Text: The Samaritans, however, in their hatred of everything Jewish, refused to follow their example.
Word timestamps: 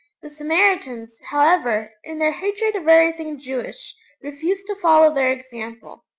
The 0.23 0.31
Samaritans, 0.31 1.19
however, 1.29 1.91
in 2.03 2.17
their 2.17 2.31
hatred 2.31 2.75
of 2.75 2.87
everything 2.87 3.39
Jewish, 3.39 3.95
refused 4.23 4.65
to 4.65 4.75
follow 4.81 5.13
their 5.13 5.31
example. 5.31 6.05